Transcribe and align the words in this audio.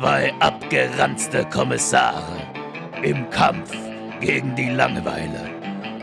Zwei 0.00 0.32
abgeranzte 0.40 1.44
Kommissare 1.44 2.38
im 3.02 3.28
Kampf 3.28 3.70
gegen 4.18 4.56
die 4.56 4.70
Langeweile. 4.70 5.50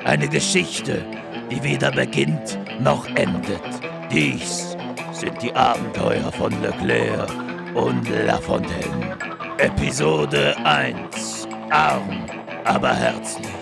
Eine 0.05 0.27
Geschichte, 0.27 1.03
die 1.49 1.63
weder 1.63 1.89
beginnt 1.89 2.59
noch 2.79 3.07
endet. 3.15 3.63
Dies 4.11 4.77
sind 5.13 5.41
die 5.41 5.51
Abenteuer 5.55 6.31
von 6.31 6.53
Leclerc 6.61 7.27
und 7.73 8.07
Lafontaine. 8.27 9.17
Episode 9.57 10.55
1. 10.63 11.47
Arm, 11.71 12.23
aber 12.65 12.93
herzlich. 12.93 13.56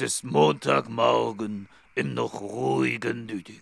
Es 0.00 0.14
ist 0.14 0.24
Montagmorgen 0.24 1.68
im 1.94 2.14
noch 2.14 2.40
ruhigen 2.40 3.26
Düdingen. 3.26 3.60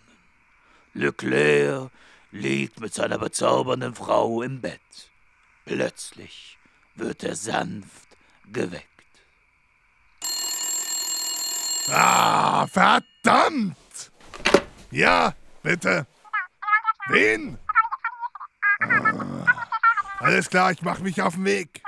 Leclerc 0.95 1.91
liegt 2.31 2.79
mit 2.79 2.95
seiner 2.95 3.19
bezaubernden 3.19 3.97
Frau 3.97 4.43
im 4.43 4.61
Bett. 4.61 5.11
Plötzlich 5.65 6.57
wird 6.95 7.25
er 7.25 7.35
sanft 7.35 8.07
geweckt. 8.53 8.87
Ah, 11.91 12.69
verdammt! 12.69 14.13
Ja, 14.93 15.35
bitte. 15.65 16.07
Wen? 17.09 17.59
Ah, 18.81 19.45
alles 20.21 20.49
klar, 20.49 20.71
ich 20.71 20.83
mach 20.83 21.01
mich 21.01 21.21
auf 21.21 21.35
den 21.35 21.47
Weg. 21.47 21.83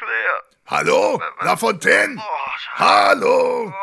Leclerc. 0.00 0.44
Hallo? 1.50 1.56
La 1.56 1.56
Fontaine? 1.56 2.16
Oh, 2.16 2.50
Hallo? 2.78 3.74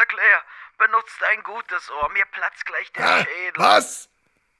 Leclerc, 0.00 0.44
benutzt 0.78 1.22
ein 1.30 1.42
gutes 1.44 1.90
Ohr. 1.90 2.08
Mir 2.10 2.24
platzt 2.26 2.66
gleich 2.66 2.90
der 2.92 3.04
Hä? 3.18 3.22
Schädel. 3.24 3.52
Was? 3.62 4.08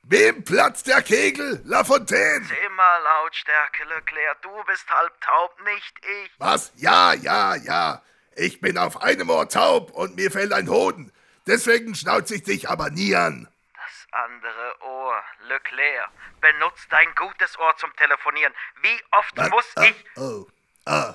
Wem 0.05 0.45
platzt 0.45 0.87
der 0.87 1.03
Kegel? 1.03 1.63
La 1.65 1.83
Fontaine? 1.83 2.47
Immer 2.65 3.01
Lautstärke, 3.01 3.85
Leclerc. 3.85 4.41
Du 4.43 4.51
bist 4.65 4.89
halb 4.89 5.21
taub, 5.21 5.61
nicht 5.65 5.95
ich. 6.23 6.31
Was? 6.39 6.73
Ja, 6.77 7.13
ja, 7.15 7.57
ja. 7.57 8.03
Ich 8.37 8.61
bin 8.61 8.79
auf 8.79 9.03
einem 9.03 9.31
Ohr 9.31 9.49
taub 9.49 9.91
und 9.91 10.15
mir 10.15 10.31
fällt 10.31 10.53
ein 10.53 10.69
Hoden. 10.69 11.13
Deswegen 11.49 11.95
schnauze 11.97 12.37
ich 12.37 12.45
dich 12.45 12.69
aber 12.71 12.91
nie 12.91 13.17
an. 13.17 13.49
Das 13.75 14.07
andere 14.13 14.77
Ohr, 14.83 15.21
Leclerc. 15.49 16.09
Benutzt 16.41 16.87
dein 16.91 17.13
gutes 17.17 17.59
Ohr 17.59 17.77
zum 17.79 17.95
Telefonieren. 17.97 18.55
Wie 18.83 19.03
oft 19.11 19.37
Was? 19.37 19.51
muss 19.51 19.75
ich... 19.83 20.05
Oh, 20.17 20.47
ah, 20.87 21.15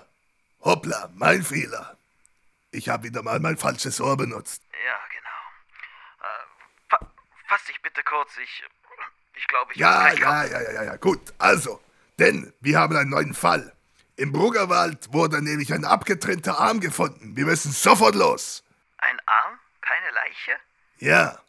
hoppla, 0.62 1.10
mein 1.16 1.44
Fehler. 1.44 1.98
Ich 2.72 2.90
habe 2.90 3.04
wieder 3.04 3.24
mal 3.24 3.40
mein 3.40 3.58
falsches 3.58 4.02
Ohr 4.02 4.18
benutzt. 4.18 4.62
Ja, 4.72 5.00
genau. 5.10 6.28
Äh, 6.28 6.90
fa 6.90 7.12
fass 7.48 7.66
dich 7.66 7.82
bitte 7.82 8.04
kurz. 8.04 8.38
Ich... 8.38 8.64
Ich 9.38 9.48
glaube, 9.48 9.74
ich... 9.74 9.80
Ja, 9.80 10.14
ja, 10.14 10.44
ja, 10.46 10.62
ja, 10.62 10.72
ja, 10.72 10.84
ja, 10.84 10.96
gut. 10.96 11.34
Also, 11.38 11.82
denn 12.20 12.54
wir 12.62 12.80
haben 12.80 12.96
einen 12.96 13.10
neuen 13.10 13.34
Fall. 13.34 13.74
Im 14.16 14.32
Bruggerwald 14.32 15.12
wurde 15.12 15.42
nämlich 15.42 15.74
ein 15.74 15.84
abgetrennter 15.84 16.58
Arm 16.58 16.80
gefunden. 16.80 17.36
Wir 17.36 17.46
müssen 17.46 17.72
sofort 17.72 18.16
los. 18.16 18.64
Ein 18.98 19.20
Arm? 19.26 19.60
Keine 19.82 20.10
Leiche? 20.12 20.58
Ja, 21.00 21.40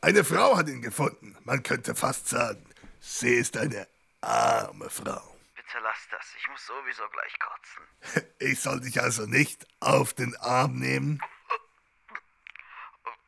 eine 0.00 0.24
Frau 0.24 0.56
hat 0.56 0.68
ihn 0.68 0.82
gefunden. 0.82 1.36
Man 1.44 1.62
könnte 1.62 1.94
fast 1.94 2.28
sagen, 2.28 2.64
sie 3.00 3.34
ist 3.34 3.56
eine 3.56 3.88
arme 4.20 4.88
Frau. 4.88 5.31
Bitte 5.72 5.84
lass 5.84 6.08
das. 6.10 6.34
Ich 6.36 6.48
muss 6.48 6.66
sowieso 6.66 7.08
gleich 7.08 7.38
kotzen. 7.38 8.28
Ich 8.38 8.60
soll 8.60 8.80
dich 8.80 9.00
also 9.00 9.24
nicht 9.24 9.66
auf 9.80 10.12
den 10.12 10.36
Arm 10.36 10.78
nehmen? 10.78 11.22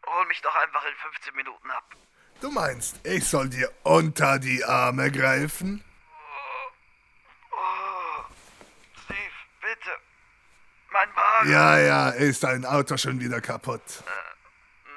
Hol 0.06 0.26
mich 0.26 0.42
doch 0.42 0.54
einfach 0.56 0.84
in 0.84 0.94
15 0.96 1.34
Minuten 1.36 1.70
ab. 1.70 1.94
Du 2.40 2.50
meinst, 2.50 3.06
ich 3.06 3.26
soll 3.26 3.48
dir 3.48 3.72
unter 3.84 4.38
die 4.38 4.64
Arme 4.64 5.10
greifen? 5.10 5.84
Steve, 9.04 9.18
bitte. 9.60 9.90
Mein 10.90 11.16
Wagen. 11.16 11.50
Ja, 11.50 11.78
ja, 11.78 12.10
ist 12.10 12.42
dein 12.42 12.66
Auto 12.66 12.96
schon 12.96 13.20
wieder 13.20 13.40
kaputt. 13.40 14.02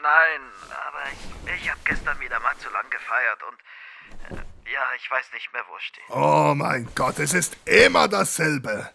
Nein, 0.02 0.42
aber 0.72 1.04
ich, 1.12 1.62
ich 1.62 1.70
habe 1.70 1.80
gestern 1.86 2.20
wieder 2.20 2.40
mal 2.40 2.58
zu 2.58 2.70
lang 2.72 2.90
gefeiert 2.90 3.44
und 3.44 4.38
äh, 4.38 4.47
ja, 4.74 4.82
ich 4.96 5.10
weiß 5.10 5.26
nicht 5.34 5.52
mehr, 5.54 5.64
wo 5.70 5.78
es 5.78 5.84
steht. 5.84 6.04
Oh 6.10 6.54
mein 6.56 6.88
Gott, 6.96 7.20
es 7.20 7.34
ist 7.34 7.58
immer 7.66 8.08
dasselbe. 8.08 8.90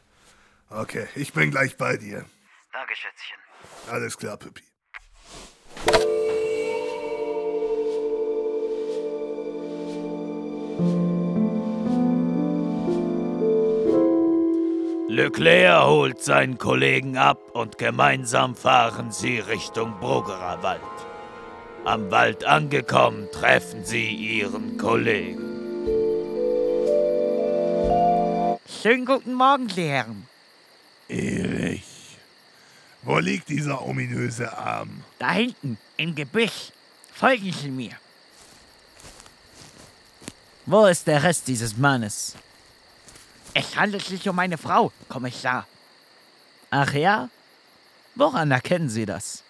Okay, 0.71 1.09
ich 1.15 1.33
bin 1.33 1.51
gleich 1.51 1.77
bei 1.77 1.97
dir. 1.97 2.25
Danke, 2.73 2.95
Schätzchen. 2.97 3.39
Alles 3.91 4.17
klar, 4.17 4.37
Püppi. 4.37 4.63
Leclerc 15.09 15.85
holt 15.85 16.23
seinen 16.23 16.57
Kollegen 16.57 17.19
ab 17.19 17.51
und 17.53 17.77
gemeinsam 17.77 18.57
fahren 18.57 19.13
sie 19.13 19.41
Richtung 19.41 20.01
Bruggerer 20.01 20.63
Wald. 20.63 20.81
Am 21.85 22.11
Wald 22.11 22.45
angekommen, 22.45 23.29
treffen 23.31 23.85
sie 23.85 24.09
ihren 24.09 24.79
Kollegen. 24.79 25.52
Schönen 28.83 29.07
guten 29.07 29.35
Morgen, 29.35 29.69
Sie 29.69 29.85
Herren. 29.85 30.27
Erich. 31.07 32.19
Wo 33.03 33.17
liegt 33.21 33.49
dieser 33.49 33.81
ominöse 33.81 34.53
Arm? 34.59 35.05
Da 35.21 35.35
hinten, 35.35 35.79
im 35.97 36.17
Gebüsch. 36.17 36.73
Folgen 37.13 37.53
Sie 37.53 37.71
mir. 37.71 37.93
Wo 40.67 40.87
ist 40.87 41.07
der 41.07 41.23
Rest 41.23 41.47
dieses 41.47 41.77
Mannes? 41.77 42.35
Es 43.55 43.77
handelt 43.77 44.05
sich 44.05 44.29
um 44.29 44.37
eine 44.41 44.59
Frau, 44.59 44.91
Kommissar. 45.09 45.65
Ach 46.71 46.93
ja? 46.93 47.29
Woran 48.17 48.51
erkennen 48.51 48.89
Sie 48.89 49.07
das? 49.07 49.45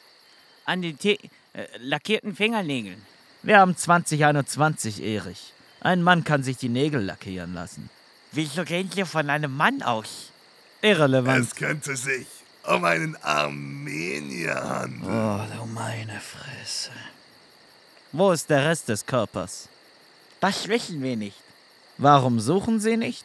An 0.66 0.82
den 0.82 0.98
äh, 1.04 1.16
lackierten 1.78 2.36
Fingernägeln. 2.36 3.00
Wir 3.42 3.60
haben 3.60 3.78
2021, 3.78 5.02
Erich. 5.02 5.54
Ein 5.80 6.02
Mann 6.02 6.22
kann 6.22 6.42
sich 6.42 6.58
die 6.58 6.68
Nägel 6.68 7.00
lackieren 7.00 7.54
lassen. 7.54 7.88
Wieso 8.32 8.64
gehen 8.64 8.90
Sie 8.90 9.04
von 9.04 9.28
einem 9.28 9.54
Mann 9.54 9.82
aus? 9.82 10.32
Irrelevant. 10.80 11.46
Es 11.46 11.54
könnte 11.54 11.94
sich 11.96 12.26
um 12.64 12.84
einen 12.84 13.14
Armenier 13.22 14.54
handeln. 14.54 15.02
Oh, 15.04 15.56
du 15.56 15.66
meine 15.66 16.18
Fresse. 16.18 16.90
Wo 18.10 18.32
ist 18.32 18.48
der 18.48 18.64
Rest 18.64 18.88
des 18.88 19.04
Körpers? 19.04 19.68
Das 20.40 20.66
wissen 20.66 21.02
wir 21.02 21.16
nicht. 21.16 21.36
Warum 21.98 22.40
suchen 22.40 22.80
Sie 22.80 22.96
nicht? 22.96 23.24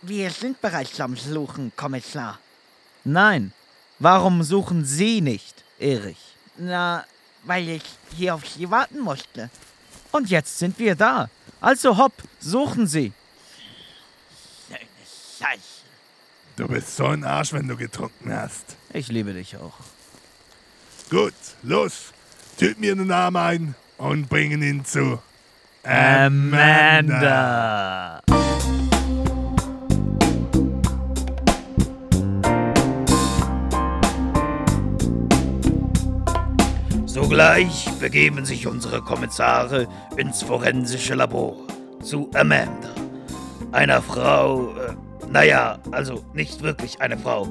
Wir 0.00 0.30
sind 0.30 0.60
bereits 0.60 0.98
am 1.00 1.16
Suchen, 1.16 1.70
Kommissar. 1.76 2.38
Nein. 3.04 3.52
Warum 3.98 4.42
suchen 4.42 4.84
Sie 4.84 5.20
nicht, 5.20 5.62
Erich? 5.78 6.36
Na, 6.56 7.04
weil 7.44 7.68
ich 7.68 7.84
hier 8.16 8.34
auf 8.34 8.46
Sie 8.48 8.70
warten 8.70 9.00
musste. 9.00 9.50
Und 10.10 10.30
jetzt 10.30 10.58
sind 10.58 10.78
wir 10.78 10.94
da. 10.94 11.28
Also 11.60 11.96
hopp, 11.96 12.14
suchen 12.40 12.86
Sie. 12.86 13.12
Scheiße. 15.42 15.82
Du 16.56 16.68
bist 16.68 16.94
so 16.96 17.06
ein 17.06 17.24
Arsch, 17.24 17.52
wenn 17.52 17.66
du 17.66 17.76
getrunken 17.76 18.32
hast. 18.32 18.76
Ich 18.92 19.08
liebe 19.08 19.32
dich 19.32 19.56
auch. 19.56 19.74
Gut, 21.10 21.34
los. 21.62 22.12
Tüt 22.58 22.78
mir 22.78 22.94
den 22.94 23.10
Arm 23.10 23.34
ein 23.36 23.74
und 23.98 24.28
bringen 24.28 24.62
ihn 24.62 24.84
zu 24.84 25.20
Amanda. 25.82 27.02
So 37.06 37.22
Sogleich 37.22 37.90
begeben 37.98 38.44
sich 38.44 38.66
unsere 38.66 39.00
Kommissare 39.02 39.88
ins 40.16 40.42
forensische 40.42 41.14
Labor 41.14 41.56
zu 42.02 42.30
Amanda. 42.34 42.94
Einer 43.72 44.02
Frau, 44.02 44.76
äh, 44.76 44.94
naja, 45.32 45.78
also 45.90 46.22
nicht 46.34 46.62
wirklich 46.62 47.00
eine 47.00 47.16
Frau. 47.16 47.48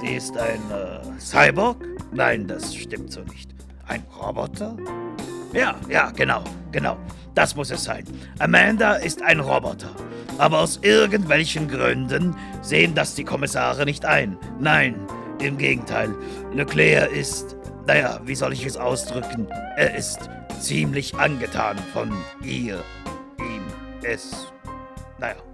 Sie 0.00 0.14
ist 0.14 0.36
ein 0.36 0.60
äh, 0.70 1.18
Cyborg? 1.18 1.76
Nein, 2.12 2.46
das 2.46 2.74
stimmt 2.74 3.10
so 3.10 3.20
nicht. 3.22 3.50
Ein 3.88 4.04
Roboter? 4.20 4.76
Ja, 5.52 5.74
ja, 5.88 6.10
genau, 6.10 6.44
genau. 6.70 6.98
Das 7.34 7.56
muss 7.56 7.70
es 7.70 7.84
sein. 7.84 8.04
Amanda 8.38 8.94
ist 8.94 9.22
ein 9.22 9.40
Roboter. 9.40 9.90
Aber 10.36 10.60
aus 10.60 10.78
irgendwelchen 10.82 11.68
Gründen 11.68 12.36
sehen 12.60 12.94
das 12.94 13.14
die 13.14 13.24
Kommissare 13.24 13.86
nicht 13.86 14.04
ein. 14.04 14.36
Nein, 14.60 14.94
im 15.40 15.56
Gegenteil. 15.56 16.14
Leclerc 16.52 17.10
ist, 17.12 17.56
naja, 17.86 18.20
wie 18.24 18.34
soll 18.34 18.52
ich 18.52 18.66
es 18.66 18.76
ausdrücken? 18.76 19.46
Er 19.76 19.94
ist 19.94 20.28
ziemlich 20.60 21.14
angetan 21.14 21.78
von 21.92 22.12
ihr, 22.44 22.82
ihm, 23.38 23.62
es. 24.02 24.52
Naja. 25.18 25.51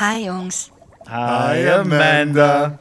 Hi 0.00 0.24
Jungs. 0.26 0.70
Hi, 1.08 1.68
Amanda. 1.68 2.78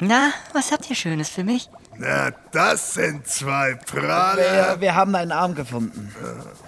Na, 0.00 0.32
was 0.52 0.72
habt 0.72 0.90
ihr 0.90 0.96
Schönes 0.96 1.28
für 1.30 1.42
mich? 1.42 1.70
Na, 1.96 2.32
das 2.52 2.94
sind 2.94 3.26
zwei 3.26 3.74
Prahler. 3.74 4.36
Wir, 4.76 4.80
wir 4.80 4.94
haben 4.94 5.14
einen 5.14 5.32
Arm 5.32 5.54
gefunden. 5.54 6.14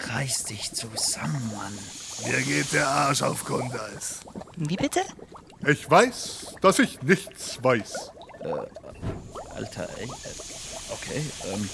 Reiß 0.09 0.45
dich 0.45 0.73
zusammen, 0.73 1.53
Mann. 1.55 1.77
Mir 2.27 2.41
geht 2.41 2.73
der 2.73 2.89
Arsch 2.89 3.23
auf 3.23 3.45
Grundeis. 3.45 4.21
Wie 4.57 4.77
bitte? 4.77 5.01
Ich 5.67 5.91
weiß, 5.91 6.55
dass 6.63 6.79
ich 6.79 7.03
nichts 7.03 7.63
weiß. 7.63 8.13
Alter, 9.55 9.89
ey. 9.99 10.05
äh, 10.07 10.09
Okay. 10.93 11.21
Ähm, 11.53 11.69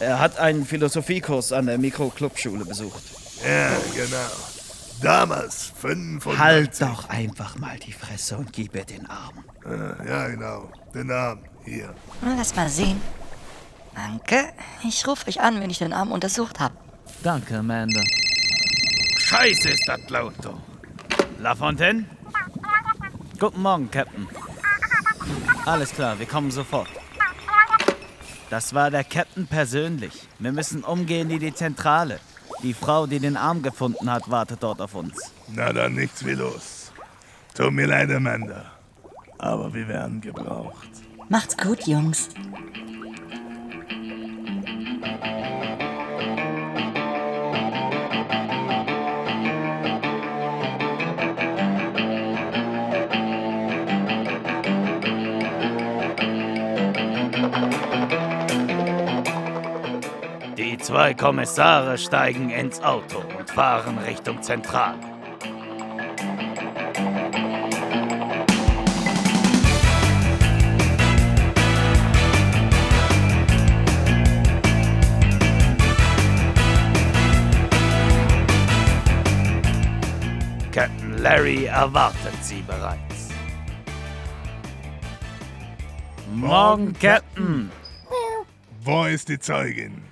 er 0.00 0.18
hat 0.18 0.38
einen 0.38 0.64
Philosophiekurs 0.64 1.52
an 1.52 1.66
der 1.66 1.78
Mikro-Clubschule 1.78 2.64
besucht. 2.64 3.02
Ja, 3.46 3.68
genau. 3.94 4.53
Damals, 5.02 5.72
85. 5.80 6.38
Halt 6.38 6.80
doch 6.80 7.08
einfach 7.08 7.56
mal 7.56 7.78
die 7.78 7.92
Fresse 7.92 8.36
und 8.36 8.52
gib 8.52 8.74
ihr 8.74 8.84
den 8.84 9.06
Arm. 9.06 9.44
Äh, 9.64 10.08
Ja, 10.08 10.28
genau. 10.28 10.70
Den 10.94 11.10
Arm. 11.10 11.40
Hier. 11.64 11.94
Lass 12.22 12.54
mal 12.54 12.68
sehen. 12.68 13.00
Danke. 13.94 14.52
Ich 14.86 15.06
rufe 15.06 15.28
euch 15.28 15.40
an, 15.40 15.60
wenn 15.60 15.70
ich 15.70 15.78
den 15.78 15.92
Arm 15.92 16.12
untersucht 16.12 16.60
habe. 16.60 16.74
Danke, 17.22 17.58
Amanda. 17.58 18.00
Scheiße 19.18 19.70
ist 19.70 19.84
das 19.86 20.00
Lauto. 20.10 20.60
Lafontaine? 21.38 22.04
Guten 23.38 23.62
Morgen, 23.62 23.90
Captain. 23.90 24.28
Alles 25.64 25.90
klar, 25.92 26.18
wir 26.18 26.26
kommen 26.26 26.50
sofort. 26.50 26.88
Das 28.50 28.74
war 28.74 28.90
der 28.90 29.04
Captain 29.04 29.46
persönlich. 29.46 30.28
Wir 30.38 30.52
müssen 30.52 30.84
umgehen 30.84 31.30
in 31.30 31.40
die 31.40 31.54
Zentrale. 31.54 32.20
Die 32.64 32.72
Frau, 32.72 33.06
die 33.06 33.18
den 33.20 33.36
Arm 33.36 33.60
gefunden 33.60 34.10
hat, 34.10 34.30
wartet 34.30 34.62
dort 34.62 34.80
auf 34.80 34.94
uns. 34.94 35.30
Na 35.54 35.70
dann 35.70 35.94
nichts 35.94 36.24
wie 36.24 36.32
los. 36.32 36.90
Tut 37.54 37.72
mir 37.72 37.86
leid, 37.86 38.10
Amanda. 38.10 38.64
Aber 39.36 39.74
wir 39.74 39.86
werden 39.86 40.22
gebraucht. 40.22 40.88
Macht's 41.28 41.58
gut, 41.58 41.86
Jungs. 41.86 42.30
Die 60.74 60.80
zwei 60.80 61.14
Kommissare 61.14 61.96
steigen 61.96 62.50
ins 62.50 62.82
Auto 62.82 63.22
und 63.38 63.48
fahren 63.48 63.96
Richtung 63.98 64.42
Zentrale. 64.42 64.98
Captain 80.72 81.18
Larry 81.18 81.66
erwartet 81.66 82.34
sie 82.42 82.62
bereits. 82.62 83.28
Morgen, 86.34 86.92
Captain. 86.94 87.70
Wo 88.82 89.04
ist 89.04 89.28
die 89.28 89.38
Zeugin? 89.38 90.02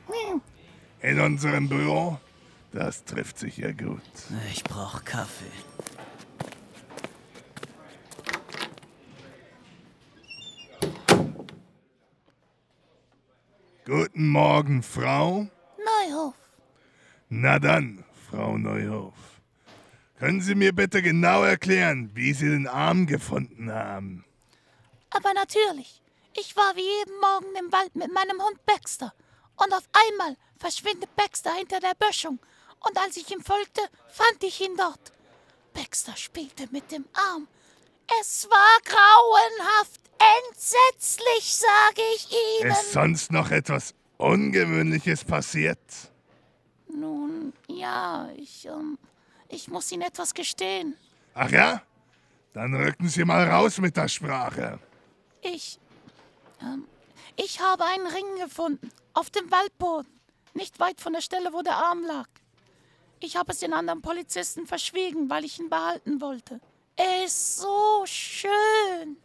In 1.02 1.18
unserem 1.18 1.68
Büro? 1.68 2.20
Das 2.70 3.04
trifft 3.04 3.36
sich 3.36 3.56
ja 3.56 3.72
gut. 3.72 4.00
Ich 4.52 4.62
brauch 4.62 5.04
Kaffee. 5.04 5.50
Guten 13.84 14.28
Morgen, 14.28 14.84
Frau. 14.84 15.48
Neuhof. 16.08 16.34
Na 17.28 17.58
dann, 17.58 18.04
Frau 18.30 18.56
Neuhof. 18.56 19.14
Können 20.20 20.40
Sie 20.40 20.54
mir 20.54 20.72
bitte 20.72 21.02
genau 21.02 21.42
erklären, 21.42 22.12
wie 22.14 22.32
Sie 22.32 22.48
den 22.48 22.68
Arm 22.68 23.06
gefunden 23.06 23.72
haben? 23.72 24.24
Aber 25.10 25.34
natürlich. 25.34 26.00
Ich 26.38 26.56
war 26.56 26.76
wie 26.76 26.80
jeden 26.80 27.20
Morgen 27.20 27.56
im 27.58 27.72
Wald 27.72 27.96
mit 27.96 28.14
meinem 28.14 28.40
Hund 28.40 28.64
Baxter. 28.64 29.12
Und 29.56 29.74
auf 29.74 29.88
einmal 29.92 30.36
verschwindet 30.62 31.14
Baxter 31.16 31.52
hinter 31.54 31.80
der 31.80 31.94
Böschung. 31.98 32.38
Und 32.86 32.96
als 32.98 33.16
ich 33.16 33.28
ihm 33.30 33.42
folgte, 33.42 33.80
fand 34.08 34.42
ich 34.44 34.60
ihn 34.60 34.76
dort. 34.76 35.12
Baxter 35.74 36.16
spielte 36.16 36.68
mit 36.70 36.90
dem 36.92 37.04
Arm. 37.12 37.48
Es 38.20 38.48
war 38.48 38.74
grauenhaft, 38.84 40.00
entsetzlich, 40.46 41.44
sage 41.56 42.02
ich 42.14 42.28
Ihnen. 42.30 42.70
Ist 42.70 42.92
sonst 42.92 43.32
noch 43.32 43.50
etwas 43.50 43.94
Ungewöhnliches 44.18 45.24
passiert? 45.24 45.78
Nun, 46.88 47.52
ja, 47.68 48.28
ich, 48.36 48.66
ähm, 48.66 48.98
ich 49.48 49.68
muss 49.68 49.90
Ihnen 49.90 50.02
etwas 50.02 50.34
gestehen. 50.34 50.96
Ach 51.34 51.50
ja? 51.50 51.82
Dann 52.52 52.74
rücken 52.74 53.08
Sie 53.08 53.24
mal 53.24 53.48
raus 53.48 53.78
mit 53.78 53.96
der 53.96 54.08
Sprache. 54.08 54.78
Ich, 55.40 55.80
ähm, 56.60 56.86
ich 57.36 57.60
habe 57.60 57.84
einen 57.84 58.06
Ring 58.06 58.36
gefunden. 58.44 58.90
Auf 59.14 59.30
dem 59.30 59.50
Waldboden. 59.50 60.21
Nicht 60.54 60.80
weit 60.80 61.00
von 61.00 61.12
der 61.12 61.20
Stelle, 61.20 61.52
wo 61.52 61.62
der 61.62 61.76
Arm 61.76 62.04
lag. 62.04 62.28
Ich 63.20 63.36
habe 63.36 63.52
es 63.52 63.60
den 63.60 63.72
anderen 63.72 64.02
Polizisten 64.02 64.66
verschwiegen, 64.66 65.30
weil 65.30 65.44
ich 65.44 65.58
ihn 65.58 65.70
behalten 65.70 66.20
wollte. 66.20 66.60
Er 66.96 67.24
ist 67.24 67.56
so 67.58 68.04
schön. 68.04 69.16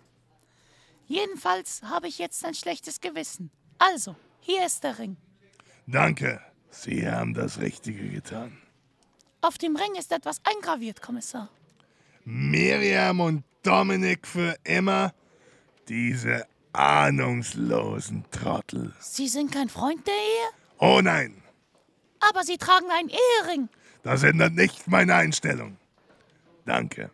Jedenfalls 1.08 1.82
habe 1.84 2.08
ich 2.08 2.20
jetzt 2.20 2.44
ein 2.46 2.54
schlechtes 2.54 3.02
Gewissen. 3.02 3.50
Also, 3.80 4.16
hier 4.42 4.66
ist 4.66 4.84
der 4.84 5.00
Ring. 5.00 5.18
Danke, 5.88 6.42
Sie 6.70 7.10
haben 7.10 7.34
das 7.34 7.60
Richtige 7.60 8.10
getan. 8.10 8.62
Auf 9.42 9.58
dem 9.58 9.76
Ring 9.76 9.96
ist 9.96 10.12
etwas 10.12 10.42
eingraviert, 10.44 11.02
Kommissar. 11.02 11.50
Miriam 12.26 13.20
und 13.20 13.44
Dominik 13.64 14.28
für 14.28 14.56
immer? 14.64 15.14
Diese 15.88 16.46
ahnungslosen 16.74 18.26
Trottel. 18.32 18.94
Sie 19.00 19.28
sind 19.28 19.52
kein 19.52 19.70
Freund 19.70 20.06
der 20.06 20.14
Ehe, 20.14 20.50
Oh 20.80 21.02
nein, 21.02 21.42
aber 22.20 22.44
Sie 22.44 22.58
tragen 22.58 22.88
einen 22.92 23.10
Ehering. 23.10 23.70
das 24.04 24.24
ändert 24.24 24.54
nicht 24.54 24.88
meine 24.88 25.16
Einstellung. 25.16 25.78
Danke. 26.66 27.10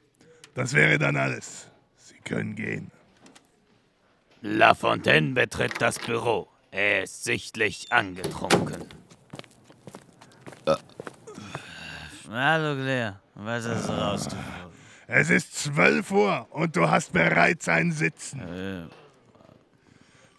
Das 0.55 0.73
wäre 0.73 0.97
dann 0.99 1.15
alles. 1.15 1.67
Sie 1.97 2.19
können 2.19 2.55
gehen. 2.55 2.91
Lafontaine 4.41 5.33
betritt 5.33 5.81
das 5.81 5.99
Büro. 5.99 6.47
Er 6.71 7.03
ist 7.03 7.23
sichtlich 7.23 7.91
angetrunken. 7.91 8.85
Hallo, 12.29 12.75
Claire. 12.75 13.19
Was 13.35 13.63
du 13.63 13.91
rausgefunden? 13.91 14.73
Es 15.07 15.29
ist 15.29 15.55
12 15.55 16.11
Uhr 16.11 16.47
und 16.51 16.75
du 16.75 16.89
hast 16.89 17.13
bereits 17.13 17.67
ein 17.67 17.91
Sitzen. 17.91 18.89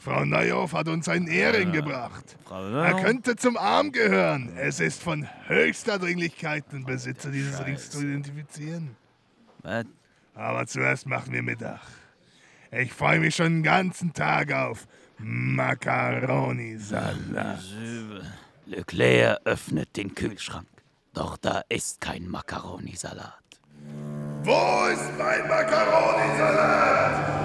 Frau 0.05 0.25
Neuhoff 0.27 0.75
hat 0.75 0.89
uns 0.89 1.09
einen 1.09 1.29
Ehering 1.29 1.73
gebracht. 1.73 2.37
Er 2.51 2.95
könnte 3.03 3.37
zum 3.37 3.57
Arm 3.57 3.91
gehören. 3.91 4.53
Es 4.55 4.79
ist 4.79 5.03
von 5.03 5.27
höchster 5.47 5.99
Dringlichkeit, 5.99 6.71
den 6.73 6.85
Besitzer 6.85 7.31
dieses 7.31 7.65
Rings 7.65 7.89
zu 7.89 8.03
identifizieren. 8.03 8.97
Was? 9.63 9.87
Aber 10.35 10.67
zuerst 10.67 11.07
machen 11.07 11.33
wir 11.33 11.43
Mittag. 11.43 11.81
Ich 12.71 12.93
freue 12.93 13.19
mich 13.19 13.35
schon 13.35 13.47
den 13.47 13.63
ganzen 13.63 14.13
Tag 14.13 14.53
auf 14.53 14.87
Macaroni-Salat. 15.17 17.63
Leclerc 18.67 19.41
öffnet 19.47 19.97
den 19.97 20.15
Kühlschrank. 20.15 20.67
Doch 21.15 21.39
da 21.39 21.63
ist 21.71 22.03
kein 22.03 22.29
Macaroni-Salat. 22.29 23.41
Wo 24.43 24.85
ist 24.93 25.17
mein 25.17 25.49
Macaroni-Salat? 25.49 27.44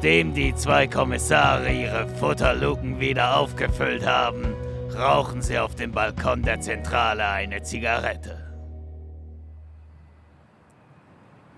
Nachdem 0.00 0.32
die 0.32 0.54
zwei 0.54 0.86
Kommissare 0.86 1.70
ihre 1.70 2.08
Futterluken 2.08 2.98
wieder 3.00 3.36
aufgefüllt 3.36 4.06
haben, 4.06 4.54
rauchen 4.96 5.42
sie 5.42 5.58
auf 5.58 5.74
dem 5.74 5.92
Balkon 5.92 6.42
der 6.42 6.58
Zentrale 6.58 7.28
eine 7.28 7.62
Zigarette. 7.62 8.50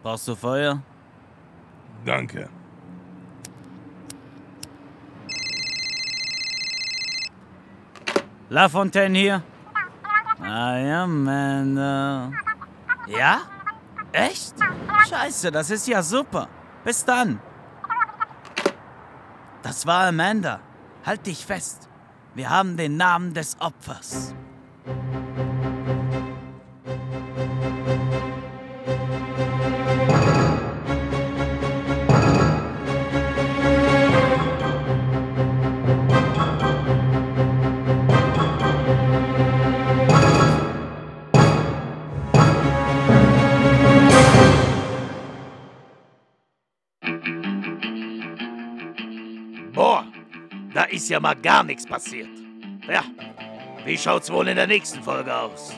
Brauchst 0.03 0.27
du 0.27 0.35
Feuer? 0.35 0.83
Danke. 2.05 2.49
La 8.49 8.69
Fontaine 8.69 9.17
hier? 9.17 9.43
Ah 10.43 10.79
ja, 10.79 11.05
Amanda. 11.05 12.33
Ja? 13.07 13.43
Echt? 14.11 14.55
Scheiße, 15.09 15.53
das 15.53 15.71
ist 15.71 15.87
ja 15.87 16.03
super. 16.03 16.49
Bis 16.85 17.05
dann. 17.05 17.39
Das 19.63 19.87
war 19.87 20.09
Amanda. 20.09 20.61
Halt 21.05 21.27
dich 21.27 21.47
fest. 21.47 21.89
Wir 22.35 22.51
haben 22.51 22.77
den 22.77 22.97
Namen 22.97 23.35
des 23.35 23.57
Opfers. 23.61 24.35
Ist 51.03 51.09
ja 51.09 51.19
mal 51.19 51.35
gar 51.35 51.65
nichts 51.65 51.85
passiert. 51.85 52.29
Ja, 52.89 53.03
wie 53.85 53.99
schaut's 53.99 54.31
wohl 54.31 54.47
in 54.47 54.55
der 54.55 54.69
nächsten 54.69 55.03
Folge 55.03 55.35
aus? 55.35 55.73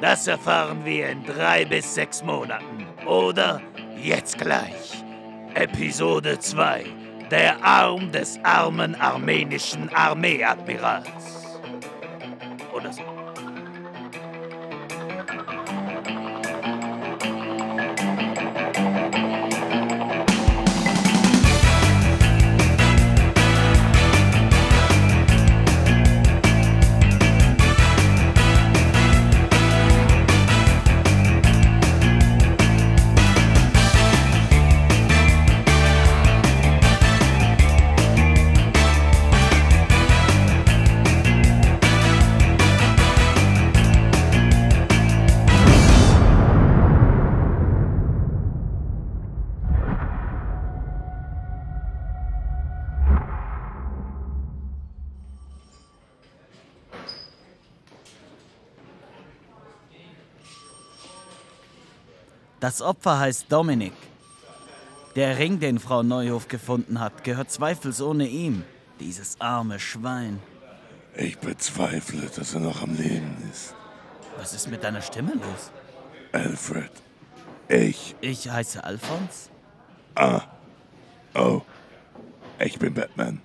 Das 0.00 0.26
erfahren 0.26 0.84
wir 0.84 1.08
in 1.08 1.24
drei 1.24 1.64
bis 1.64 1.94
sechs 1.94 2.20
Monaten. 2.24 2.84
Oder 3.06 3.62
jetzt 4.02 4.38
gleich. 4.38 5.04
Episode 5.54 6.40
2. 6.40 6.84
Der 7.30 7.64
Arm 7.64 8.10
des 8.10 8.40
armen 8.42 8.96
armenischen 8.96 9.88
Armeeadmirals. 9.94 11.60
Oder 12.74 12.92
so. 12.92 13.15
Das 62.66 62.82
Opfer 62.82 63.20
heißt 63.20 63.46
Dominik. 63.48 63.92
Der 65.14 65.38
Ring, 65.38 65.60
den 65.60 65.78
Frau 65.78 66.02
Neuhof 66.02 66.48
gefunden 66.48 66.98
hat, 66.98 67.22
gehört 67.22 67.48
zweifelsohne 67.48 68.26
ihm. 68.26 68.64
Dieses 68.98 69.40
arme 69.40 69.78
Schwein. 69.78 70.40
Ich 71.14 71.38
bezweifle, 71.38 72.28
dass 72.34 72.54
er 72.54 72.60
noch 72.62 72.82
am 72.82 72.96
Leben 72.96 73.36
ist. 73.52 73.72
Was 74.36 74.52
ist 74.52 74.68
mit 74.68 74.82
deiner 74.82 75.00
Stimme 75.00 75.34
los? 75.34 75.70
Alfred. 76.32 76.90
Ich. 77.68 78.16
Ich 78.20 78.50
heiße 78.50 78.82
Alfons. 78.82 79.48
Ah. 80.16 80.40
Oh. 81.36 81.62
Ich 82.58 82.80
bin 82.80 82.94
Batman. 82.94 83.40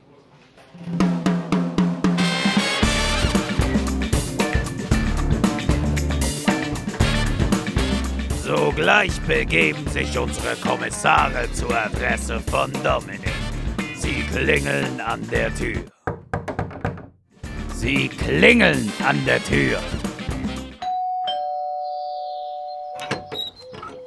Sogleich 8.81 9.21
begeben 9.27 9.87
sich 9.91 10.17
unsere 10.17 10.55
Kommissare 10.55 11.47
zur 11.53 11.69
Adresse 11.69 12.39
von 12.39 12.73
Dominik. 12.83 13.31
Sie 13.95 14.23
klingeln 14.33 14.99
an 14.99 15.21
der 15.29 15.53
Tür. 15.53 15.83
Sie 17.75 18.09
klingeln 18.09 18.91
an 19.07 19.23
der 19.23 19.39
Tür. 19.43 19.79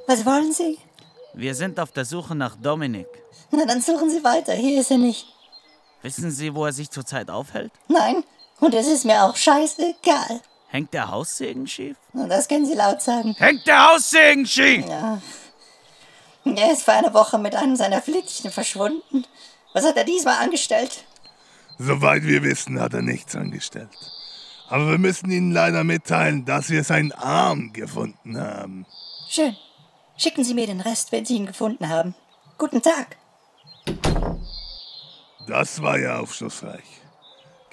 Was 0.09 0.27
wollen 0.27 0.53
Sie? 0.53 0.77
Wir 1.35 1.55
sind 1.55 1.79
auf 1.79 1.93
der 1.93 2.05
Suche 2.05 2.35
nach 2.35 2.57
Dominik. 2.57 3.07
Na, 3.53 3.67
dann 3.67 3.81
suchen 3.81 4.11
Sie 4.11 4.25
weiter. 4.25 4.55
Hier 4.55 4.81
ist 4.81 4.91
er 4.91 4.99
nicht. 4.99 5.25
Wissen 6.03 6.33
Sie, 6.33 6.53
wo 6.53 6.67
er 6.67 6.73
sich 6.73 6.91
zurzeit 6.91 7.31
aufhält? 7.31 7.71
Nein. 7.87 8.25
Und 8.59 8.75
es 8.75 8.89
ist 8.89 9.05
mir 9.05 9.23
auch 9.23 9.37
scheißegal. 9.37 10.41
Hängt 10.75 10.93
der 10.93 11.09
Haussegen 11.09 11.69
schief? 11.69 11.97
Das 12.13 12.49
können 12.49 12.67
Sie 12.67 12.75
laut 12.75 13.01
sagen. 13.01 13.37
Hängt 13.39 13.65
der 13.65 13.93
Haussegen 13.93 14.45
schief? 14.45 14.85
Er 16.45 16.73
ist 16.73 16.83
vor 16.83 16.95
einer 16.95 17.15
Woche 17.15 17.39
mit 17.39 17.55
einem 17.55 17.77
seiner 17.77 18.03
Flittchen 18.03 18.51
verschwunden. 18.51 19.25
Was 19.73 19.85
hat 19.85 19.97
er 19.97 20.03
diesmal 20.03 20.43
angestellt? 20.43 21.05
Soweit 21.79 22.25
wir 22.25 22.43
wissen, 22.43 22.81
hat 22.81 22.93
er 22.93 23.03
nichts 23.03 23.37
angestellt. 23.37 23.89
Aber 24.69 24.91
wir 24.91 24.99
müssen 24.99 25.31
Ihnen 25.31 25.53
leider 25.53 25.85
mitteilen, 25.85 26.45
dass 26.45 26.71
wir 26.71 26.83
seinen 26.83 27.13
Arm 27.13 27.73
gefunden 27.73 28.37
haben. 28.37 28.85
Schön. 29.29 29.57
Schicken 30.17 30.43
Sie 30.43 30.55
mir 30.55 30.67
den 30.67 30.81
Rest, 30.81 31.13
wenn 31.13 31.25
Sie 31.25 31.37
ihn 31.37 31.47
gefunden 31.47 31.89
haben. 31.89 32.17
Guten 32.59 32.83
Tag. 32.83 33.17
Das 35.47 35.81
war 35.81 36.01
ja 36.01 36.19
aufschlussreich. 36.19 37.04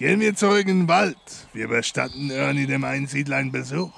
Gehen 0.01 0.19
wir 0.19 0.35
zurück 0.35 0.67
in 0.67 0.79
den 0.79 0.87
Wald. 0.87 1.15
Wir 1.53 1.67
bestatten 1.67 2.31
Ernie 2.31 2.65
dem 2.65 2.83
Einsiedler 2.83 3.35
einen 3.35 3.51
Besuch. 3.51 3.93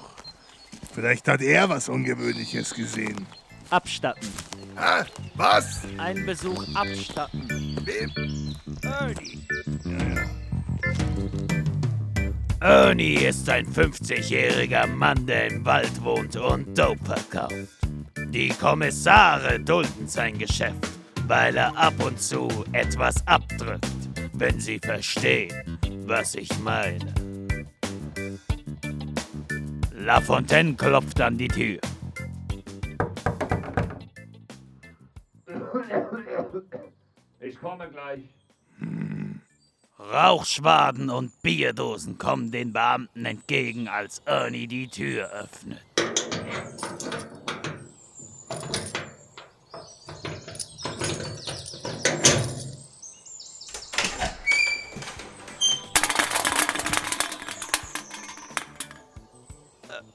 Vielleicht 0.94 1.26
hat 1.28 1.40
er 1.40 1.70
was 1.70 1.88
Ungewöhnliches 1.88 2.74
gesehen. 2.74 3.26
Abstatten. 3.70 4.28
Hä? 4.76 5.06
Was? 5.34 5.80
Ein 5.96 6.26
Besuch 6.26 6.62
abstatten. 6.74 7.48
Wem? 7.84 8.54
Ernie. 8.82 9.46
Ernie 12.60 13.14
ist 13.14 13.48
ein 13.48 13.66
50-jähriger 13.66 14.86
Mann, 14.86 15.24
der 15.26 15.52
im 15.52 15.64
Wald 15.64 16.04
wohnt 16.04 16.36
und 16.36 16.78
Dope 16.78 17.02
verkauft. 17.02 17.54
Die 18.28 18.50
Kommissare 18.50 19.58
dulden 19.58 20.06
sein 20.06 20.36
Geschäft, 20.36 20.86
weil 21.26 21.56
er 21.56 21.74
ab 21.74 21.94
und 22.04 22.20
zu 22.20 22.46
etwas 22.72 23.26
abdrückt, 23.26 23.88
wenn 24.34 24.60
sie 24.60 24.78
verstehen, 24.78 25.73
was 26.06 26.34
ich 26.34 26.58
meine. 26.60 27.12
La 29.92 30.20
Fontaine 30.20 30.74
klopft 30.74 31.20
an 31.20 31.38
die 31.38 31.48
Tür. 31.48 31.78
Ich 37.40 37.58
komme 37.58 37.88
gleich. 37.90 38.20
Rauchschwaden 39.98 41.08
und 41.08 41.40
Bierdosen 41.42 42.18
kommen 42.18 42.50
den 42.50 42.72
Beamten 42.72 43.24
entgegen, 43.24 43.88
als 43.88 44.20
Ernie 44.26 44.66
die 44.66 44.88
Tür 44.88 45.30
öffnet. 45.30 45.82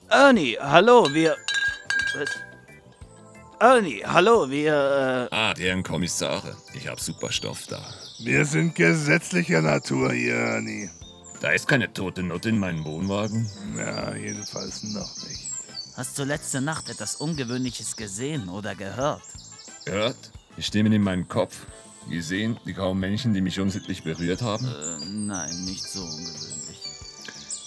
Ernie, 0.10 0.58
hallo, 0.60 1.08
wir. 1.14 1.36
Was? 2.16 2.30
Ernie, 3.60 4.02
hallo, 4.06 4.50
wir. 4.50 5.30
Äh, 5.32 5.36
Ah, 5.36 5.54
deren 5.54 5.84
Kommissare. 5.84 6.56
Ich 6.74 6.88
hab 6.88 7.00
super 7.00 7.32
Stoff 7.32 7.68
da. 7.68 7.80
Wir 8.20 8.46
sind 8.46 8.76
gesetzlicher 8.76 9.62
Natur 9.62 10.12
hier, 10.14 10.34
Ernie. 10.36 10.90
Da 11.42 11.52
ist 11.52 11.68
keine 11.68 11.92
tote 11.94 12.24
Nutte 12.24 12.50
in 12.50 12.60
meinem 12.60 12.84
Wohnwagen. 12.86 13.50
Ja, 13.78 14.16
jedenfalls 14.16 14.84
noch 14.84 15.16
nicht. 15.28 15.48
Hast 15.96 16.18
du 16.18 16.24
letzte 16.24 16.62
Nacht 16.62 16.90
etwas 16.90 17.16
Ungewöhnliches 17.16 17.96
gesehen 17.96 18.50
oder 18.50 18.76
gehört? 18.76 19.22
Hört? 19.86 20.18
Die 20.58 20.64
Stimmen 20.64 20.92
in 20.92 21.04
meinem 21.04 21.28
Kopf. 21.28 21.56
Gesehen, 22.10 22.58
die 22.66 22.74
kaum 22.74 23.00
Menschen, 23.00 23.34
die 23.36 23.42
mich 23.42 23.60
unsittlich 23.60 24.04
berührt 24.04 24.42
haben? 24.42 24.66
Äh, 24.66 25.06
nein, 25.06 25.66
nicht 25.66 25.84
so 25.84 26.02
ungewöhnlich. 26.02 26.49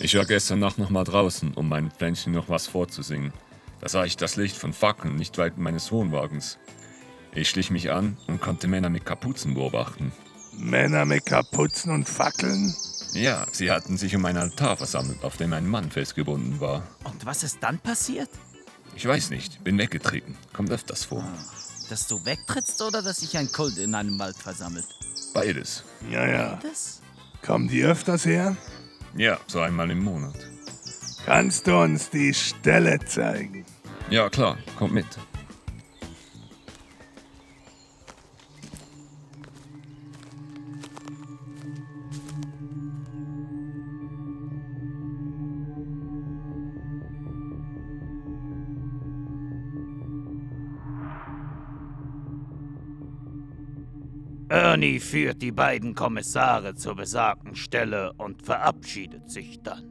Ich 0.04 0.16
war 0.16 0.24
gestern 0.24 0.58
Nacht 0.58 0.78
noch 0.78 0.90
mal 0.90 1.04
draußen, 1.04 1.54
um 1.54 1.68
meinen 1.68 1.92
Pflänzchen 1.92 2.32
noch 2.32 2.48
was 2.48 2.66
vorzusingen. 2.66 3.32
Da 3.80 3.88
sah 3.88 4.04
ich 4.04 4.16
das 4.16 4.34
Licht 4.34 4.56
von 4.56 4.72
Fackeln 4.72 5.14
nicht 5.14 5.38
weit 5.38 5.58
meines 5.58 5.92
Wohnwagens. 5.92 6.58
Ich 7.32 7.48
schlich 7.48 7.70
mich 7.70 7.92
an 7.92 8.16
und 8.26 8.40
konnte 8.40 8.66
Männer 8.66 8.90
mit 8.90 9.06
Kapuzen 9.06 9.54
beobachten. 9.54 10.10
Männer 10.58 11.04
mit 11.04 11.24
Kapuzen 11.26 11.92
und 11.92 12.08
Fackeln? 12.08 12.74
Ja, 13.12 13.46
sie 13.52 13.70
hatten 13.70 13.96
sich 13.96 14.16
um 14.16 14.24
einen 14.24 14.38
Altar 14.38 14.76
versammelt, 14.76 15.22
auf 15.22 15.36
dem 15.36 15.52
ein 15.52 15.68
Mann 15.68 15.88
festgebunden 15.88 16.58
war. 16.58 16.82
Und 17.04 17.24
was 17.24 17.44
ist 17.44 17.58
dann 17.60 17.78
passiert? 17.78 18.30
Ich 18.96 19.06
weiß 19.06 19.30
nicht, 19.30 19.62
bin 19.62 19.78
weggetreten. 19.78 20.36
Kommt 20.52 20.72
öfters 20.72 21.04
vor. 21.04 21.24
Dass 21.90 22.08
du 22.08 22.24
wegtrittst 22.24 22.82
oder 22.82 23.02
dass 23.02 23.20
sich 23.20 23.38
ein 23.38 23.52
Kult 23.52 23.78
in 23.78 23.94
einem 23.94 24.18
Wald 24.18 24.36
versammelt? 24.36 24.86
Beides. 25.32 25.84
Ja, 26.10 26.26
ja. 26.26 26.58
Das? 26.60 27.00
Kommen 27.40 27.68
die 27.68 27.84
öfters 27.84 28.26
her? 28.26 28.56
Ja, 29.16 29.38
so 29.46 29.60
einmal 29.60 29.90
im 29.90 30.02
Monat. 30.04 30.34
Kannst 31.26 31.66
du 31.66 31.76
uns 31.76 32.10
die 32.10 32.32
Stelle 32.32 32.98
zeigen? 33.04 33.64
Ja, 34.10 34.28
klar, 34.28 34.58
kommt 34.78 34.94
mit. 34.94 35.06
Ernie 54.82 54.98
führt 54.98 55.40
die 55.42 55.52
beiden 55.52 55.94
Kommissare 55.94 56.74
zur 56.74 56.96
besagten 56.96 57.54
Stelle 57.54 58.12
und 58.14 58.44
verabschiedet 58.44 59.30
sich 59.30 59.62
dann. 59.62 59.84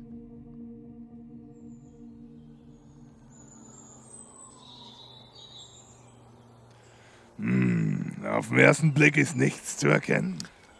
Auf 8.29 8.49
den 8.49 8.57
ersten 8.57 8.93
Blick 8.93 9.15
ist 9.15 9.37
nichts 9.37 9.77
zu 9.77 9.87
erkennen. 9.87 10.37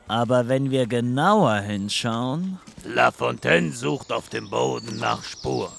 Aber 0.09 0.49
wenn 0.49 0.71
wir 0.71 0.87
genauer 0.87 1.59
hinschauen. 1.59 2.59
La 2.83 3.11
Fontaine 3.11 3.71
sucht 3.71 4.11
auf 4.11 4.27
dem 4.27 4.49
Boden 4.49 4.97
nach 4.97 5.23
Spuren. 5.23 5.71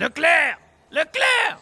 Leclerc! 0.00 0.56
Leclerc! 0.90 1.58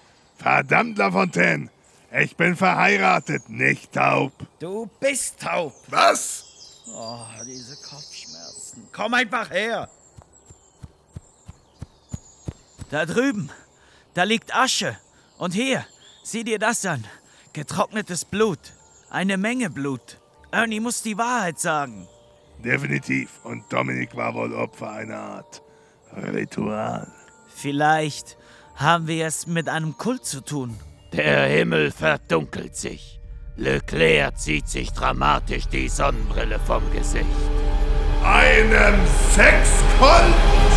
Verdammt, 0.68 0.98
Lafontaine! 0.98 1.70
Ich 2.12 2.36
bin 2.36 2.54
verheiratet, 2.54 3.48
nicht 3.48 3.90
taub. 3.90 4.32
Du 4.58 4.90
bist 5.00 5.40
taub. 5.40 5.72
Was? 5.88 6.84
Oh, 6.86 7.24
diese 7.46 7.74
Kopfschmerzen. 7.76 8.86
Komm 8.92 9.14
einfach 9.14 9.50
her. 9.50 9.88
Da 12.90 13.06
drüben. 13.06 13.48
Da 14.12 14.24
liegt 14.24 14.54
Asche. 14.54 14.98
Und 15.38 15.54
hier, 15.54 15.86
sieh 16.22 16.44
dir 16.44 16.58
das 16.58 16.84
an. 16.84 17.02
Getrocknetes 17.54 18.26
Blut. 18.26 18.74
Eine 19.08 19.38
Menge 19.38 19.70
Blut. 19.70 20.20
Ernie 20.50 20.80
muss 20.80 21.00
die 21.02 21.16
Wahrheit 21.16 21.58
sagen. 21.58 22.06
Definitiv. 22.62 23.40
Und 23.42 23.72
Dominik 23.72 24.14
war 24.14 24.34
wohl 24.34 24.52
Opfer 24.52 24.90
einer 24.90 25.18
Art 25.18 25.62
Ritual. 26.14 27.10
Vielleicht 27.48 28.36
haben 28.78 29.08
wir 29.08 29.26
es 29.26 29.46
mit 29.46 29.68
einem 29.68 29.98
Kult 29.98 30.24
zu 30.24 30.40
tun. 30.40 30.78
Der 31.12 31.46
Himmel 31.46 31.90
verdunkelt 31.90 32.76
sich. 32.76 33.20
Leclerc 33.56 34.38
zieht 34.38 34.68
sich 34.68 34.92
dramatisch 34.92 35.66
die 35.66 35.88
Sonnenbrille 35.88 36.60
vom 36.60 36.82
Gesicht. 36.92 37.26
Einem 38.22 38.94
Sexkult? 39.34 40.67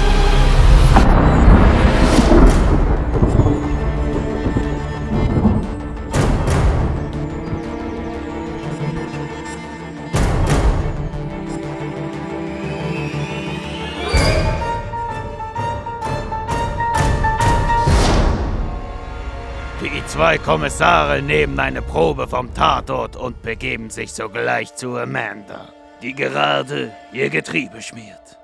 Zwei 20.21 20.37
Kommissare 20.37 21.19
nehmen 21.23 21.59
eine 21.59 21.81
Probe 21.81 22.27
vom 22.27 22.53
Tatort 22.53 23.15
und 23.15 23.41
begeben 23.41 23.89
sich 23.89 24.13
sogleich 24.13 24.75
zu 24.75 24.95
Amanda, 24.95 25.69
die 26.03 26.13
gerade 26.13 26.93
ihr 27.11 27.31
Getriebe 27.31 27.81
schmiert. 27.81 28.37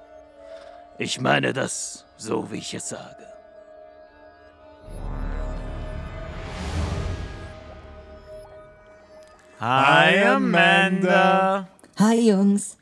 Ich 0.97 1.21
meine 1.21 1.53
das 1.53 2.03
so, 2.17 2.51
wie 2.51 2.57
ich 2.57 2.73
es 2.73 2.89
sage. 2.89 3.27
Hi, 9.59 10.23
Amanda. 10.23 11.67
Hi 11.99 12.31
Jungs, 12.31 12.79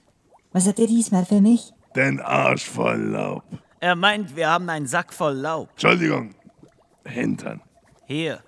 was 0.53 0.69
habt 0.69 0.79
ihr 0.79 0.87
diesmal 0.87 1.25
für 1.25 1.41
mich? 1.41 1.73
Den 1.97 2.21
Arsch 2.21 2.69
voll 2.69 3.01
Laub. 3.01 3.43
Er 3.81 3.97
meint, 3.97 4.37
wir 4.37 4.49
haben 4.49 4.69
einen 4.69 4.87
Sack 4.87 5.13
voll 5.13 5.33
Laub. 5.33 5.67
Entschuldigung. 5.71 6.33
Hintern. 7.03 7.59
Hier, 8.05 8.44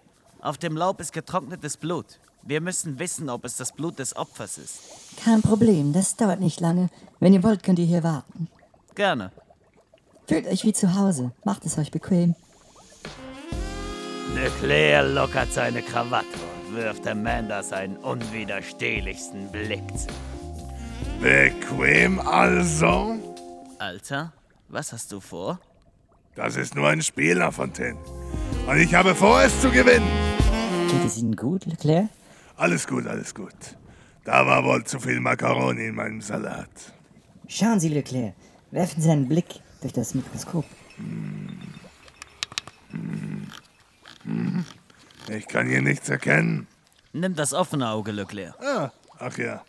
auf 0.47 0.57
dem 0.57 0.77
Laub 0.77 1.01
ist 1.01 1.11
getrocknetes 1.11 1.77
Blut. 1.77 2.19
Wir 2.41 2.61
müssen 2.61 2.99
wissen, 2.99 3.29
ob 3.29 3.43
es 3.43 3.57
das 3.57 3.73
Blut 3.73 3.99
des 3.99 4.15
Opfers 4.15 4.57
ist. 4.57 4.79
Kein 5.23 5.41
Problem, 5.41 5.91
das 5.91 6.15
dauert 6.15 6.39
nicht 6.39 6.61
lange. 6.61 6.89
Wenn 7.19 7.33
ihr 7.33 7.43
wollt, 7.43 7.63
könnt 7.63 7.79
ihr 7.79 7.85
hier 7.85 8.03
warten. 8.03 8.47
Gerne. 8.95 9.31
Fühlt 10.27 10.47
euch 10.47 10.63
wie 10.63 10.73
zu 10.73 10.95
Hause, 10.95 11.31
macht 11.43 11.65
es 11.65 11.77
euch 11.77 11.91
bequem. 11.91 12.35
Leclerc 14.35 15.13
lockert 15.13 15.51
seine 15.51 15.81
Krawatte 15.81 16.27
und 16.67 16.75
wirft 16.75 17.05
Amanda 17.07 17.63
seinen 17.63 17.97
unwiderstehlichsten 17.97 19.51
Blick 19.51 19.83
zu. 19.97 20.07
Bequem 21.21 22.19
also? 22.19 23.15
Alter, 23.79 24.31
was 24.69 24.93
hast 24.93 25.11
du 25.11 25.19
vor? 25.19 25.59
Das 26.35 26.55
ist 26.55 26.75
nur 26.75 26.87
ein 26.87 27.01
Spiel, 27.01 27.37
Lafontaine. 27.37 27.97
Und 28.67 28.77
ich 28.77 28.93
habe 28.93 29.15
vor, 29.15 29.41
es 29.41 29.59
zu 29.61 29.71
gewinnen. 29.71 30.26
Geht 30.87 31.05
es 31.05 31.17
Ihnen 31.17 31.35
gut, 31.35 31.65
Leclerc? 31.65 32.09
Alles 32.55 32.87
gut, 32.87 33.05
alles 33.07 33.33
gut. 33.35 33.53
Da 34.23 34.45
war 34.45 34.63
wohl 34.63 34.83
zu 34.83 34.99
viel 34.99 35.19
Macaroni 35.19 35.87
in 35.87 35.95
meinem 35.95 36.21
Salat. 36.21 36.69
Schauen 37.47 37.79
Sie, 37.79 37.89
Leclerc, 37.89 38.33
werfen 38.71 39.01
Sie 39.01 39.09
einen 39.09 39.27
Blick 39.27 39.61
durch 39.81 39.93
das 39.93 40.13
Mikroskop. 40.13 40.65
Ich 45.29 45.47
kann 45.47 45.67
hier 45.67 45.81
nichts 45.81 46.09
erkennen. 46.09 46.67
Nimm 47.13 47.35
das 47.35 47.53
offene 47.53 47.89
Auge, 47.89 48.11
Leclerc. 48.11 48.55
Ah, 48.61 48.91
ach 49.19 49.37
ja. 49.37 49.63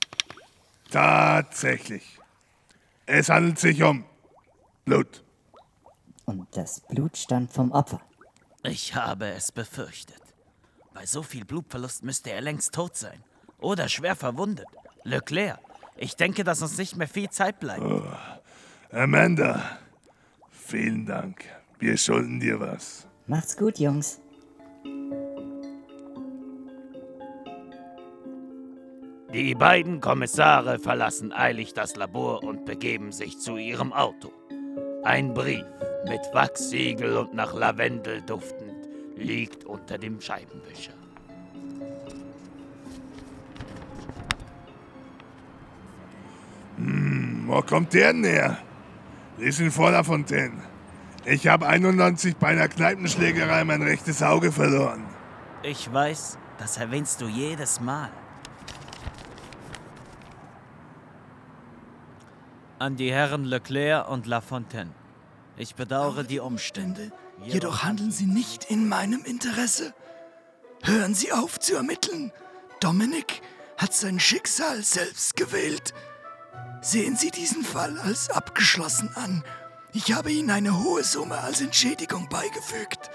Tatsächlich. 0.90 2.18
Es 3.06 3.28
handelt 3.28 3.58
sich 3.58 3.82
um 3.82 4.04
Blut. 4.84 5.22
Und 6.24 6.46
das 6.56 6.80
Blut 6.80 7.16
stammt 7.16 7.52
vom 7.52 7.72
Opfer. 7.72 8.00
Ich 8.62 8.94
habe 8.94 9.26
es 9.28 9.52
befürchtet. 9.52 10.17
Bei 10.98 11.06
so 11.06 11.22
viel 11.22 11.44
Blutverlust 11.44 12.02
müsste 12.02 12.32
er 12.32 12.40
längst 12.40 12.74
tot 12.74 12.96
sein. 12.96 13.22
Oder 13.60 13.88
schwer 13.88 14.16
verwundet. 14.16 14.66
Leclerc, 15.04 15.60
ich 15.96 16.16
denke, 16.16 16.42
dass 16.42 16.60
uns 16.60 16.76
nicht 16.76 16.96
mehr 16.96 17.06
viel 17.06 17.30
Zeit 17.30 17.60
bleibt. 17.60 17.84
Amanda, 18.90 19.78
vielen 20.50 21.06
Dank. 21.06 21.44
Wir 21.78 21.96
schulden 21.96 22.40
dir 22.40 22.58
was. 22.58 23.06
Macht's 23.28 23.56
gut, 23.56 23.78
Jungs. 23.78 24.18
Die 29.32 29.54
beiden 29.54 30.00
Kommissare 30.00 30.80
verlassen 30.80 31.32
eilig 31.32 31.74
das 31.74 31.94
Labor 31.94 32.42
und 32.42 32.64
begeben 32.64 33.12
sich 33.12 33.38
zu 33.38 33.56
ihrem 33.56 33.92
Auto. 33.92 34.32
Ein 35.04 35.32
Brief 35.32 35.64
mit 36.08 36.22
Wachssiegel 36.32 37.18
und 37.18 37.34
nach 37.34 37.54
Lavendel 37.54 38.20
duftend 38.22 38.67
liegt 39.18 39.64
unter 39.64 39.98
dem 39.98 40.20
Scheibenwischer. 40.20 40.92
Wo 47.46 47.62
kommt 47.62 47.94
der 47.94 48.12
denn 48.12 48.24
her? 48.24 48.58
Lies 49.38 49.58
ihn 49.58 49.70
vor, 49.70 49.90
Lafontaine. 49.90 50.62
Ich 51.24 51.48
habe 51.48 51.66
91 51.66 52.36
bei 52.36 52.48
einer 52.48 52.68
Kneipenschlägerei 52.68 53.64
mein 53.64 53.82
rechtes 53.82 54.22
Auge 54.22 54.52
verloren. 54.52 55.02
Ich 55.62 55.92
weiß, 55.92 56.38
das 56.58 56.76
erwähnst 56.76 57.20
du 57.20 57.26
jedes 57.26 57.80
Mal. 57.80 58.10
An 62.78 62.96
die 62.96 63.10
Herren 63.10 63.44
Leclerc 63.44 64.08
und 64.08 64.26
Lafontaine. 64.26 64.92
Ich 65.56 65.74
bedauere 65.74 66.22
die 66.22 66.38
Umstände. 66.38 67.10
Jedoch 67.44 67.82
handeln 67.82 68.10
Sie 68.10 68.26
nicht 68.26 68.64
in 68.64 68.88
meinem 68.88 69.24
Interesse. 69.24 69.94
Hören 70.82 71.14
Sie 71.14 71.32
auf 71.32 71.58
zu 71.58 71.74
ermitteln. 71.74 72.32
Dominik 72.80 73.42
hat 73.76 73.94
sein 73.94 74.20
Schicksal 74.20 74.82
selbst 74.82 75.36
gewählt. 75.36 75.94
Sehen 76.80 77.16
Sie 77.16 77.30
diesen 77.30 77.64
Fall 77.64 77.98
als 77.98 78.30
abgeschlossen 78.30 79.10
an. 79.14 79.44
Ich 79.92 80.12
habe 80.12 80.30
Ihnen 80.30 80.50
eine 80.50 80.78
hohe 80.78 81.02
Summe 81.02 81.38
als 81.38 81.60
Entschädigung 81.60 82.28
beigefügt. 82.28 83.10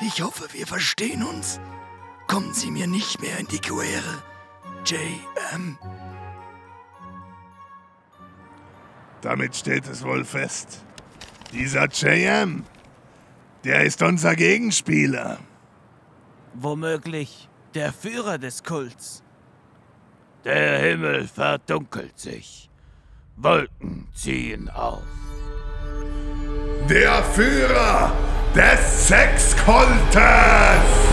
Ich 0.00 0.22
hoffe, 0.22 0.48
wir 0.52 0.66
verstehen 0.66 1.22
uns. 1.22 1.60
Kommen 2.26 2.54
Sie 2.54 2.70
mir 2.70 2.86
nicht 2.86 3.20
mehr 3.20 3.38
in 3.38 3.46
die 3.46 3.60
Quere. 3.60 4.22
J.M. 4.84 5.78
Damit 9.20 9.56
steht 9.56 9.86
es 9.88 10.02
wohl 10.02 10.24
fest. 10.24 10.80
Dieser 11.52 11.88
JM, 11.88 12.64
der 13.64 13.84
ist 13.84 14.02
unser 14.02 14.36
Gegenspieler. 14.36 15.38
Womöglich 16.54 17.48
der 17.74 17.92
Führer 17.92 18.38
des 18.38 18.62
Kults. 18.62 19.22
Der 20.44 20.78
Himmel 20.78 21.26
verdunkelt 21.26 22.18
sich. 22.18 22.70
Wolken 23.36 24.06
ziehen 24.14 24.68
auf. 24.68 25.02
Der 26.88 27.24
Führer 27.24 28.12
des 28.54 29.08
Sexkultes! 29.08 31.03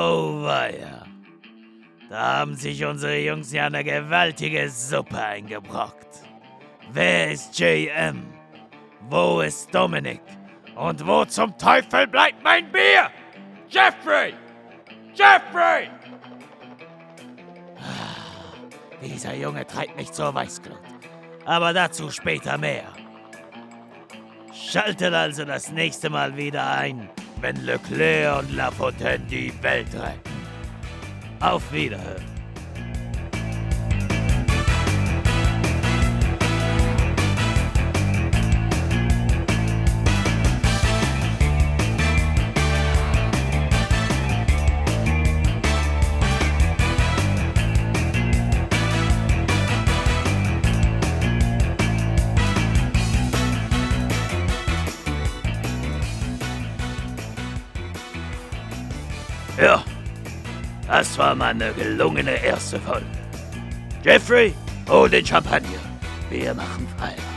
Oh 0.00 0.44
weia. 0.44 1.04
Da 2.08 2.38
haben 2.38 2.54
sich 2.54 2.84
unsere 2.84 3.18
Jungs 3.18 3.50
ja 3.52 3.66
eine 3.66 3.82
gewaltige 3.82 4.70
Suppe 4.70 5.20
eingebrockt. 5.20 6.22
Wer 6.92 7.32
ist 7.32 7.58
JM? 7.58 8.24
Wo 9.10 9.40
ist 9.40 9.74
Dominik? 9.74 10.20
Und 10.76 11.04
wo 11.04 11.24
zum 11.24 11.58
Teufel 11.58 12.06
bleibt 12.06 12.44
mein 12.44 12.70
Bier? 12.70 13.10
Jeffrey! 13.68 14.34
Jeffrey! 15.14 15.90
Ah, 17.76 18.54
Dieser 19.02 19.34
Junge 19.34 19.66
treibt 19.66 19.96
mich 19.96 20.12
zur 20.12 20.32
Weißglut. 20.32 20.78
Aber 21.44 21.72
dazu 21.72 22.08
später 22.12 22.56
mehr. 22.56 22.86
Schaltet 24.54 25.12
also 25.12 25.44
das 25.44 25.72
nächste 25.72 26.08
Mal 26.08 26.36
wieder 26.36 26.70
ein, 26.70 27.10
wenn 27.40 27.56
Leclerc 27.64 28.40
und 28.40 28.54
Lafontaine 28.54 29.24
die 29.30 29.52
Welt 29.62 29.94
retten. 29.94 30.38
Auf 31.40 31.72
Wiederhören. 31.72 32.27
Das 60.98 61.16
war 61.16 61.32
mal 61.36 61.50
eine 61.50 61.72
gelungene 61.74 62.42
erste 62.42 62.80
Folge. 62.80 63.06
Jeffrey, 64.02 64.52
hol 64.88 65.08
den 65.08 65.24
Champagner. 65.24 65.78
Wir 66.28 66.52
machen 66.54 66.88
Feierabend. 66.98 67.27